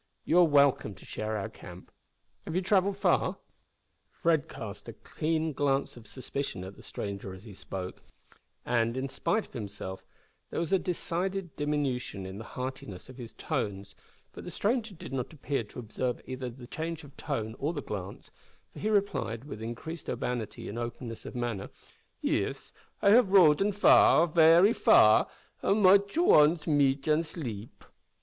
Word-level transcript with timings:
You 0.25 0.39
are 0.39 0.45
welcome 0.47 0.95
to 0.95 1.05
share 1.05 1.37
our 1.37 1.47
camp. 1.47 1.91
Have 2.45 2.55
you 2.55 2.63
travelled 2.63 2.97
far?" 2.97 3.37
Fred 4.09 4.49
cast 4.49 4.89
a 4.89 4.93
keen 4.93 5.53
glance 5.53 5.95
of 5.95 6.07
suspicion 6.07 6.63
at 6.63 6.75
the 6.75 6.81
stranger 6.81 7.35
as 7.35 7.43
he 7.43 7.53
spoke, 7.53 8.01
and, 8.65 8.97
in 8.97 9.07
spite 9.09 9.45
of 9.45 9.53
himself, 9.53 10.03
there 10.49 10.59
was 10.59 10.73
a 10.73 10.79
decided 10.79 11.55
diminution 11.55 12.25
in 12.25 12.39
the 12.39 12.43
heartiness 12.57 13.09
of 13.09 13.17
his 13.17 13.33
tones, 13.33 13.93
but 14.33 14.43
the 14.43 14.49
stranger 14.49 14.95
did 14.95 15.13
not 15.13 15.33
appear 15.33 15.63
to 15.65 15.77
observe 15.77 16.19
either 16.25 16.49
the 16.49 16.65
change 16.65 17.03
of 17.03 17.15
tone 17.15 17.55
or 17.59 17.71
the 17.71 17.83
glance, 17.83 18.31
for 18.73 18.79
he 18.79 18.89
replied, 18.89 19.43
with 19.45 19.61
increased 19.61 20.09
urbanity 20.09 20.67
and 20.67 20.79
openness 20.79 21.27
of 21.27 21.35
manner, 21.35 21.69
"Yis; 22.21 22.73
I 23.03 23.11
has 23.11 23.25
roden 23.27 23.71
far 23.71 24.25
very 24.25 24.73
far 24.73 25.27
an' 25.61 25.83
moche 25.83 26.17
wants 26.17 26.65
meat 26.65 27.07
an' 27.07 27.21
sleep." 27.21 27.83